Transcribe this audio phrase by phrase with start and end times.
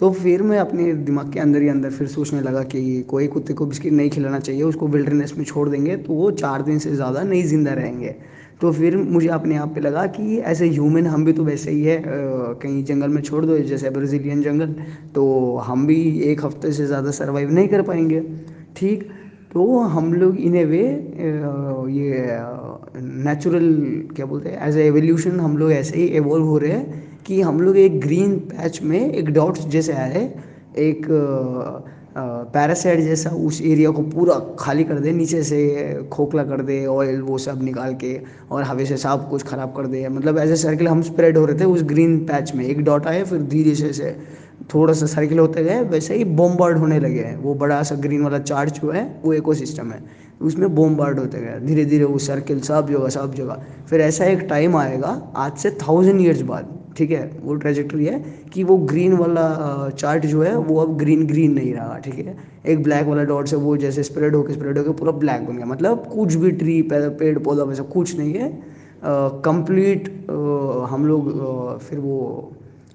[0.00, 3.54] तो फिर मैं अपने दिमाग के अंदर ही अंदर फिर सोचने लगा कि कोई कुत्ते
[3.54, 6.94] को बिस्किट नहीं खिलाना चाहिए, उसको विल्डरनेस में छोड़ देंगे तो वो चार दिन से
[6.94, 8.14] ज़्यादा नहीं ज़िंदा रहेंगे।
[8.60, 11.70] तो फिर मुझे अपने आप पे लगा कि एज ए ह्यूमन हम भी तो वैसे
[11.70, 14.74] ही है कहीं जंगल में छोड़ दो, जैसे ब्राज़ीलियन जंगल
[15.14, 18.20] तो हम भी एक हफ़्ते से ज़्यादा सर्वाइव नहीं कर पाएँगे।
[18.76, 19.08] ठीक?
[19.52, 20.82] तो हम लोग इन ए वे
[21.92, 22.26] ये
[23.24, 23.70] नेचुरल
[24.16, 27.40] क्या बोलते हैं एज ए एवोल्यूशन हम लोग ऐसे ही एवोल्व हो रहे हैं कि
[27.40, 30.22] हम लोग एक ग्रीन पैच में एक डॉट्स जैसे आए
[30.78, 31.06] एक
[32.18, 37.20] पैरासाइट जैसा उस एरिया को पूरा खाली कर दे, नीचे से खोखला कर दे ऑयल
[37.22, 38.20] वो सब निकाल के
[38.50, 41.60] और हवा से सब कुछ ख़राब कर दे। मतलब ऐसे सर्किल हम स्प्रेड हो रहे
[41.60, 44.16] थे उस ग्रीन पैच में। एक डॉट आए फिर धीरे से से
[44.74, 48.22] थोड़ा सा सर्किल होते गए, वैसे ही बोम्बार्ड होने लगे हैं। वो बड़ा सा ग्रीन
[48.22, 50.02] वाला चार्ज जो है, वो इको सिस्टम है।
[50.42, 54.46] उसमें बोम्बार्ड होते गए। धीरे धीरे वो सर्किल सब जगह सब जगह। फिर ऐसा एक
[54.50, 58.18] टाइम आएगा, आज से थाउज़ेंड ईयर्स बाद। ठीक है, वो ट्रेजेक्ट्री है
[58.52, 62.36] कि वो ग्रीन वाला चार्ट जो है, वो अब ग्रीन ग्रीन नहीं रहा, ठीक है?
[62.66, 65.66] एक ब्लैक वाला डॉट से वो जैसे स्प्रेड होकर स्प्रेड होकर पूरा ब्लैक बन गया।
[65.66, 68.48] मतलब कुछ भी ट्री पेड़, पौधा, वैसा कुछ नहीं है।
[69.44, 70.08] कंप्लीट
[70.90, 72.52] हम लोग फिर वो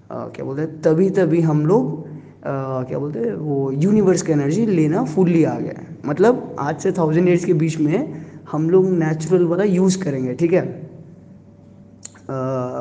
[0.10, 2.04] क्या बोलते हैं, तभी तभी हम लोग
[2.46, 7.28] क्या बोलते हैं, वो यूनिवर्स की एनर्जी लेना फुल्ली आ गया मतलब आज से थाउज़ेंड
[7.28, 10.64] ईयर्स के बीच में हम लोग नेचुरल वाला यूज़ करेंगे, ठीक है?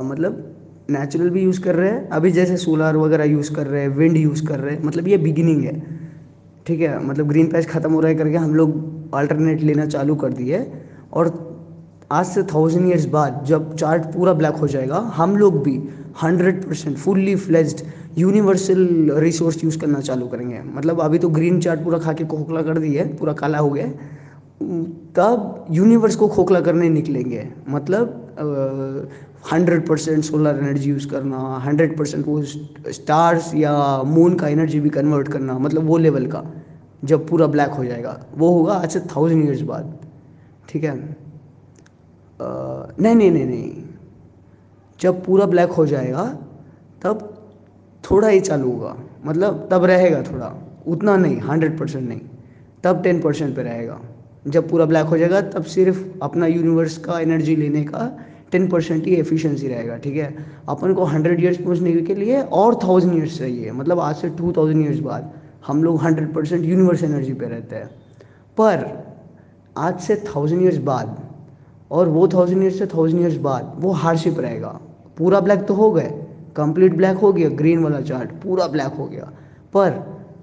[0.04, 0.53] मतलब
[0.90, 4.16] नेचुरल भी यूज़ कर रहे हैं, अभी जैसे सोलार वगैरह यूज़ कर रहे हैं विंड
[4.16, 5.80] यूज़ कर रहे हैं मतलब ये बिगिनिंग है।
[6.66, 10.14] ठीक है मतलब ग्रीन पैच ख़त्म हो रहा है करके हम लोग अल्टरनेट लेना चालू
[10.16, 10.66] कर दिए
[11.12, 11.32] और
[12.12, 15.76] आज से थाउज़ेंड ईयर्स बाद जब चार्ट पूरा ब्लैक हो जाएगा, हम लोग भी
[16.22, 17.80] hundred percent fully fledged
[18.18, 22.62] universal resource use करना चालू करेंगे। मतलब अभी तो ग्रीन चार्ट पूरा खा के खोखला
[22.62, 23.86] कर दिए, पूरा काला हो गया।
[25.16, 28.20] तब यूनिवर्स को खोखला करने निकलेंगे। मतलब
[29.52, 33.72] hundred percent solar energy use करना हंड्रेड परसेंट वो स्टार्स या
[34.04, 36.42] मून का एनर्जी भी कन्वर्ट करना मतलब वो लेवल का,
[37.04, 39.98] जब पूरा ब्लैक हो जाएगा। वो होगा आज से थाउज़ेंड ईयर्स बाद,
[40.68, 40.94] ठीक है?
[42.40, 43.82] नहीं नहीं नहीं नहीं।
[45.00, 46.24] जब पूरा ब्लैक हो जाएगा,
[47.02, 47.30] तब
[48.04, 48.96] थोड़ा ही चालू होगा।
[49.26, 50.52] मतलब तब रहेगा थोड़ा,
[50.86, 52.20] उतना नहीं हंड्रेड परसेंट नहीं,
[52.84, 54.00] तब टेन परसेंट पर रहेगा।
[54.44, 58.10] जब पूरा ब्लैक हो जाएगा, तब सिर्फ़ अपना यूनिवर्स का एनर्जी लेने का
[58.52, 60.34] टेन परसेंट ही एफिशिएंसी रहेगा, ठीक है?
[60.68, 64.52] अपन को हंड्रेड ईयर्स पहुँचने के लिए और थाउज़ेंड ईयर्स चाहिए मतलब आज से टू
[64.56, 65.32] थाउज़ेंड ईयर्स बाद
[65.66, 67.86] हम लोग हंड्रेड परसेंट यूनिवर्स एनर्जी पे रहते हैं।
[68.56, 68.86] पर
[69.76, 71.16] आज से थाउज़ेंड ईयर्स बाद
[71.90, 74.78] और वो थाउज़ेंड ईयर्स से थाउज़ेंड ईयर्स बाद वो हार्डशिप रहेगा।
[75.18, 76.10] पूरा ब्लैक तो हो गए
[76.56, 79.30] कंप्लीट ब्लैक हो गया ग्रीन वाला चार्ट पूरा ब्लैक हो गया।
[79.74, 79.90] पर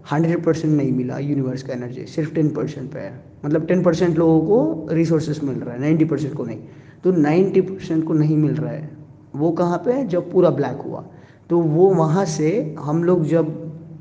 [0.06, 3.14] हंड्रेड परसेंट नहीं मिला यूनिवर्स का एनर्जी सिर्फ़ टेन परसेंट पे है।
[3.46, 6.60] मतलब टेन परसेंट लोगों को रिसोर्सेस मिल रहा है नाइन्टी परसेंट को नहीं।
[7.04, 8.90] तो नाइन्टी परसेंट को नहीं मिल रहा है।
[9.36, 10.08] वो कहाँ पे है?
[10.08, 11.06] जब पूरा ब्लैक हुआ।
[11.50, 13.50] तो वो वहाँ से हम लोग जब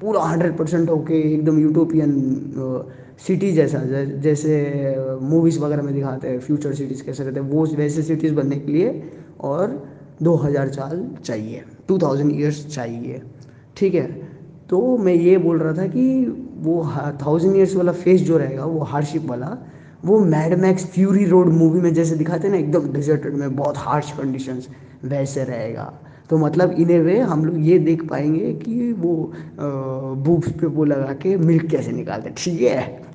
[0.00, 2.12] पूरा हंड्रेड परसेंट होके एकदम यूटोपियन
[3.26, 3.78] सिटी जैसा
[4.22, 4.52] जैसे
[5.22, 8.72] मूवीज़ वगैरह में दिखाते हैं फ्यूचर सिटीज़ कैसे रहते हैं, वो वैसे सिटीज़ बनने के
[8.72, 9.02] लिए
[9.40, 9.82] और
[10.22, 13.20] दो हज़ार साल चाहिए। टू थाउज़ेंड ईयर्स चाहिए।
[13.76, 14.29] ठीक है?
[14.70, 16.04] तो मैं ये बोल रहा था कि
[16.62, 16.82] वो
[17.22, 19.56] थाउज़ेंड ईयर्स वाला फेस जो रहेगा, वो हार्डशिप वाला,
[20.04, 23.78] वो Mad Max Fury Road movie में जैसे दिखाते हैं ना, एकदम डिजर्टेड में, बहुत
[23.78, 24.68] हार्श कंडीशंस
[25.04, 25.92] वैसे रहेगा।
[26.30, 30.84] तो मतलब इन ए वे हम लोग ये देख पाएँगे कि वो बूब्स पे वो
[30.84, 33.09] लगा के मिल्क कैसे निकालते ठीक है?